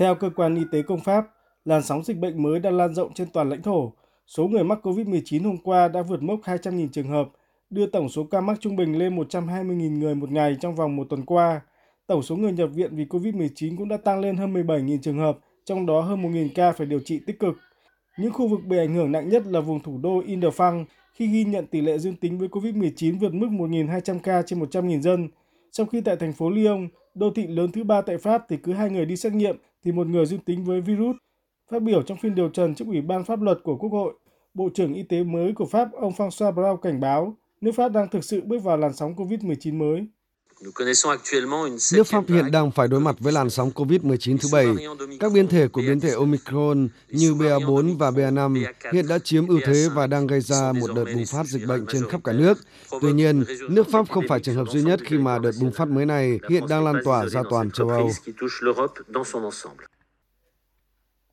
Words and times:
Theo 0.00 0.14
cơ 0.14 0.30
quan 0.36 0.54
y 0.54 0.62
tế 0.72 0.82
công 0.82 1.00
Pháp, 1.00 1.26
làn 1.64 1.82
sóng 1.82 2.04
dịch 2.04 2.18
bệnh 2.18 2.42
mới 2.42 2.60
đang 2.60 2.76
lan 2.76 2.94
rộng 2.94 3.14
trên 3.14 3.28
toàn 3.32 3.48
lãnh 3.50 3.62
thổ. 3.62 3.92
Số 4.26 4.46
người 4.46 4.64
mắc 4.64 4.86
COVID-19 4.86 5.44
hôm 5.44 5.56
qua 5.56 5.88
đã 5.88 6.02
vượt 6.02 6.22
mốc 6.22 6.40
200.000 6.40 6.88
trường 6.92 7.08
hợp, 7.08 7.28
đưa 7.70 7.86
tổng 7.86 8.08
số 8.08 8.24
ca 8.24 8.40
mắc 8.40 8.58
trung 8.60 8.76
bình 8.76 8.98
lên 8.98 9.16
120.000 9.16 9.98
người 9.98 10.14
một 10.14 10.30
ngày 10.30 10.56
trong 10.60 10.74
vòng 10.74 10.96
một 10.96 11.06
tuần 11.10 11.24
qua. 11.24 11.60
Tổng 12.06 12.22
số 12.22 12.36
người 12.36 12.52
nhập 12.52 12.70
viện 12.74 12.96
vì 12.96 13.04
COVID-19 13.04 13.76
cũng 13.78 13.88
đã 13.88 13.96
tăng 13.96 14.20
lên 14.20 14.36
hơn 14.36 14.54
17.000 14.54 14.98
trường 15.02 15.18
hợp, 15.18 15.38
trong 15.64 15.86
đó 15.86 16.00
hơn 16.00 16.22
1.000 16.22 16.48
ca 16.54 16.72
phải 16.72 16.86
điều 16.86 17.00
trị 17.04 17.20
tích 17.26 17.38
cực. 17.38 17.54
Những 18.18 18.32
khu 18.32 18.48
vực 18.48 18.60
bị 18.64 18.78
ảnh 18.78 18.94
hưởng 18.94 19.12
nặng 19.12 19.28
nhất 19.28 19.46
là 19.46 19.60
vùng 19.60 19.80
thủ 19.80 19.98
đô 20.02 20.22
Indefang 20.22 20.84
khi 21.14 21.26
ghi 21.26 21.44
nhận 21.44 21.66
tỷ 21.66 21.80
lệ 21.80 21.98
dương 21.98 22.16
tính 22.16 22.38
với 22.38 22.48
COVID-19 22.48 23.18
vượt 23.18 23.34
mức 23.34 23.48
1.200 23.50 24.18
ca 24.22 24.42
trên 24.42 24.60
100.000 24.60 25.00
dân, 25.00 25.28
trong 25.72 25.88
khi 25.88 26.00
tại 26.00 26.16
thành 26.16 26.32
phố 26.32 26.50
Lyon, 26.50 26.88
đô 27.14 27.30
thị 27.30 27.46
lớn 27.46 27.72
thứ 27.72 27.84
ba 27.84 28.00
tại 28.00 28.18
Pháp 28.18 28.44
thì 28.48 28.56
cứ 28.56 28.72
hai 28.72 28.90
người 28.90 29.06
đi 29.06 29.16
xét 29.16 29.32
nghiệm 29.32 29.56
thì 29.84 29.92
một 29.92 30.06
người 30.06 30.26
dương 30.26 30.40
tính 30.40 30.64
với 30.64 30.80
virus. 30.80 31.16
Phát 31.70 31.82
biểu 31.82 32.02
trong 32.02 32.18
phiên 32.18 32.34
điều 32.34 32.48
trần 32.48 32.74
trước 32.74 32.84
Ủy 32.88 33.00
ban 33.00 33.24
pháp 33.24 33.42
luật 33.42 33.58
của 33.64 33.76
Quốc 33.76 33.90
hội, 33.92 34.14
Bộ 34.54 34.68
trưởng 34.74 34.94
Y 34.94 35.02
tế 35.02 35.24
mới 35.24 35.52
của 35.52 35.66
Pháp 35.66 35.92
ông 35.92 36.12
François 36.12 36.52
Braun 36.52 36.80
cảnh 36.82 37.00
báo 37.00 37.36
nước 37.60 37.72
Pháp 37.72 37.88
đang 37.88 38.08
thực 38.08 38.24
sự 38.24 38.40
bước 38.40 38.62
vào 38.62 38.76
làn 38.76 38.92
sóng 38.92 39.14
COVID-19 39.14 39.74
mới. 39.78 40.06
Nước 41.92 42.06
Pháp 42.06 42.24
hiện 42.28 42.50
đang 42.52 42.70
phải 42.70 42.88
đối 42.88 43.00
mặt 43.00 43.16
với 43.18 43.32
làn 43.32 43.50
sóng 43.50 43.70
COVID-19 43.70 44.38
thứ 44.38 44.48
bảy. 44.52 44.66
Các 45.20 45.32
biến 45.32 45.48
thể 45.48 45.68
của 45.68 45.80
biến 45.80 46.00
thể 46.00 46.12
Omicron 46.14 46.88
như 47.08 47.34
BA4 47.34 47.98
và 47.98 48.10
BA5 48.10 48.64
hiện 48.92 49.08
đã 49.08 49.18
chiếm 49.18 49.46
ưu 49.46 49.60
thế 49.64 49.88
và 49.94 50.06
đang 50.06 50.26
gây 50.26 50.40
ra 50.40 50.72
một 50.72 50.86
đợt 50.94 51.04
bùng 51.14 51.26
phát 51.26 51.46
dịch 51.46 51.66
bệnh 51.68 51.86
trên 51.86 52.08
khắp 52.08 52.20
cả 52.24 52.32
nước. 52.32 52.58
Tuy 53.00 53.12
nhiên, 53.12 53.44
nước 53.70 53.88
Pháp 53.92 54.08
không 54.10 54.24
phải 54.28 54.40
trường 54.40 54.54
hợp 54.54 54.64
duy 54.70 54.82
nhất 54.82 55.00
khi 55.04 55.18
mà 55.18 55.38
đợt 55.38 55.52
bùng 55.60 55.72
phát 55.72 55.88
mới 55.88 56.06
này 56.06 56.38
hiện 56.48 56.62
đang 56.68 56.84
lan 56.84 56.96
tỏa 57.04 57.26
ra 57.26 57.42
toàn 57.50 57.70
châu 57.70 57.88
Âu. 57.88 58.10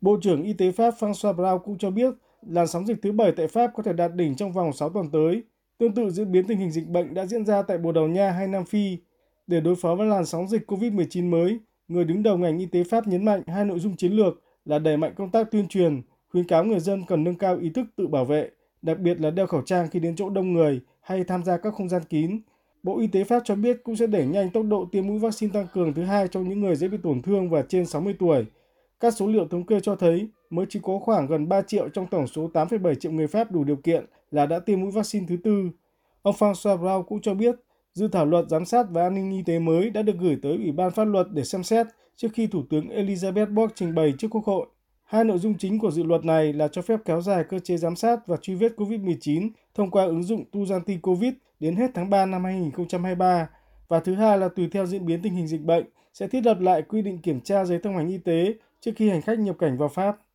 Bộ 0.00 0.18
trưởng 0.22 0.42
Y 0.42 0.52
tế 0.52 0.72
Pháp 0.72 0.94
François 1.00 1.32
Braun 1.32 1.60
cũng 1.64 1.78
cho 1.78 1.90
biết 1.90 2.14
làn 2.48 2.66
sóng 2.66 2.86
dịch 2.86 2.96
thứ 3.02 3.12
bảy 3.12 3.32
tại 3.36 3.48
Pháp 3.48 3.70
có 3.76 3.82
thể 3.82 3.92
đạt 3.92 4.14
đỉnh 4.14 4.36
trong 4.36 4.52
vòng 4.52 4.72
6 4.72 4.90
tuần 4.90 5.10
tới. 5.10 5.42
Tương 5.78 5.94
tự 5.94 6.10
diễn 6.10 6.32
biến 6.32 6.46
tình 6.46 6.58
hình 6.58 6.70
dịch 6.70 6.86
bệnh 6.86 7.14
đã 7.14 7.26
diễn 7.26 7.46
ra 7.46 7.62
tại 7.62 7.78
Bồ 7.78 7.92
Đào 7.92 8.08
Nha 8.08 8.30
hay 8.30 8.48
Nam 8.48 8.64
Phi. 8.64 8.98
Để 9.46 9.60
đối 9.60 9.76
phó 9.76 9.94
với 9.94 10.06
làn 10.06 10.26
sóng 10.26 10.48
dịch 10.48 10.70
COVID-19 10.70 11.30
mới, 11.30 11.58
người 11.88 12.04
đứng 12.04 12.22
đầu 12.22 12.38
ngành 12.38 12.58
y 12.58 12.66
tế 12.66 12.84
Pháp 12.84 13.06
nhấn 13.06 13.24
mạnh 13.24 13.42
hai 13.46 13.64
nội 13.64 13.78
dung 13.78 13.96
chiến 13.96 14.12
lược 14.12 14.42
là 14.64 14.78
đẩy 14.78 14.96
mạnh 14.96 15.12
công 15.16 15.30
tác 15.30 15.50
tuyên 15.50 15.68
truyền, 15.68 16.02
khuyến 16.28 16.44
cáo 16.44 16.64
người 16.64 16.80
dân 16.80 17.04
cần 17.08 17.24
nâng 17.24 17.34
cao 17.34 17.58
ý 17.58 17.70
thức 17.70 17.86
tự 17.96 18.06
bảo 18.06 18.24
vệ, 18.24 18.50
đặc 18.82 18.98
biệt 18.98 19.20
là 19.20 19.30
đeo 19.30 19.46
khẩu 19.46 19.62
trang 19.62 19.88
khi 19.90 20.00
đến 20.00 20.16
chỗ 20.16 20.30
đông 20.30 20.52
người 20.52 20.80
hay 21.00 21.24
tham 21.24 21.44
gia 21.44 21.56
các 21.56 21.74
không 21.74 21.88
gian 21.88 22.02
kín. 22.08 22.40
Bộ 22.82 22.98
Y 22.98 23.06
tế 23.06 23.24
Pháp 23.24 23.42
cho 23.44 23.54
biết 23.54 23.80
cũng 23.84 23.96
sẽ 23.96 24.06
đẩy 24.06 24.26
nhanh 24.26 24.50
tốc 24.50 24.64
độ 24.64 24.88
tiêm 24.92 25.06
mũi 25.06 25.18
vaccine 25.18 25.52
tăng 25.52 25.66
cường 25.74 25.94
thứ 25.94 26.02
hai 26.02 26.28
cho 26.28 26.40
những 26.40 26.60
người 26.60 26.76
dễ 26.76 26.88
bị 26.88 26.98
tổn 27.02 27.22
thương 27.22 27.50
và 27.50 27.62
trên 27.62 27.86
60 27.86 28.14
tuổi. 28.18 28.44
Các 29.00 29.14
số 29.14 29.26
liệu 29.26 29.48
thống 29.48 29.66
kê 29.66 29.80
cho 29.80 29.96
thấy 29.96 30.28
mới 30.50 30.66
chỉ 30.68 30.80
có 30.82 30.98
khoảng 30.98 31.26
gần 31.26 31.48
3 31.48 31.62
triệu 31.62 31.88
trong 31.88 32.06
tổng 32.06 32.26
số 32.26 32.50
8,7 32.54 32.94
triệu 32.94 33.12
người 33.12 33.26
Pháp 33.26 33.52
đủ 33.52 33.64
điều 33.64 33.76
kiện 33.76 34.06
là 34.30 34.46
đã 34.46 34.58
tiêm 34.58 34.80
mũi 34.80 34.90
vaccine 34.90 35.26
thứ 35.28 35.36
tư. 35.44 35.70
Ông 36.22 36.34
François 36.38 36.78
Brown 36.78 37.02
cũng 37.02 37.20
cho 37.20 37.34
biết 37.34 37.54
dự 37.96 38.08
thảo 38.08 38.26
luật 38.26 38.48
giám 38.48 38.64
sát 38.64 38.86
và 38.90 39.02
an 39.02 39.14
ninh 39.14 39.30
y 39.30 39.42
tế 39.42 39.58
mới 39.58 39.90
đã 39.90 40.02
được 40.02 40.16
gửi 40.18 40.38
tới 40.42 40.52
Ủy 40.52 40.72
ban 40.72 40.90
pháp 40.90 41.04
luật 41.04 41.26
để 41.32 41.44
xem 41.44 41.62
xét 41.62 41.86
trước 42.16 42.28
khi 42.34 42.46
Thủ 42.46 42.62
tướng 42.70 42.88
Elizabeth 42.88 43.54
Borg 43.54 43.72
trình 43.74 43.94
bày 43.94 44.14
trước 44.18 44.28
Quốc 44.30 44.44
hội. 44.44 44.66
Hai 45.04 45.24
nội 45.24 45.38
dung 45.38 45.58
chính 45.58 45.78
của 45.78 45.90
dự 45.90 46.02
luật 46.02 46.24
này 46.24 46.52
là 46.52 46.68
cho 46.68 46.82
phép 46.82 47.00
kéo 47.04 47.20
dài 47.20 47.44
cơ 47.48 47.58
chế 47.58 47.76
giám 47.76 47.96
sát 47.96 48.26
và 48.26 48.36
truy 48.36 48.54
vết 48.54 48.72
COVID-19 48.76 49.50
thông 49.74 49.90
qua 49.90 50.04
ứng 50.04 50.22
dụng 50.22 50.44
Tuzanti 50.52 51.00
Covid 51.00 51.32
đến 51.60 51.76
hết 51.76 51.90
tháng 51.94 52.10
3 52.10 52.26
năm 52.26 52.44
2023 52.44 53.48
và 53.88 54.00
thứ 54.00 54.14
hai 54.14 54.38
là 54.38 54.48
tùy 54.48 54.68
theo 54.72 54.86
diễn 54.86 55.06
biến 55.06 55.22
tình 55.22 55.34
hình 55.34 55.46
dịch 55.46 55.62
bệnh, 55.62 55.84
sẽ 56.14 56.28
thiết 56.28 56.46
lập 56.46 56.60
lại 56.60 56.82
quy 56.82 57.02
định 57.02 57.18
kiểm 57.18 57.40
tra 57.40 57.64
giấy 57.64 57.78
thông 57.82 57.96
hành 57.96 58.08
y 58.08 58.18
tế 58.18 58.54
trước 58.80 58.92
khi 58.96 59.10
hành 59.10 59.22
khách 59.22 59.38
nhập 59.38 59.56
cảnh 59.58 59.78
vào 59.78 59.88
Pháp. 59.88 60.16